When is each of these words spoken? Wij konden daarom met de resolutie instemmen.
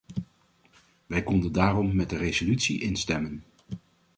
Wij 1.05 1.23
konden 1.23 1.51
daarom 1.51 1.95
met 1.95 2.09
de 2.09 2.17
resolutie 2.17 2.81
instemmen. 2.81 3.43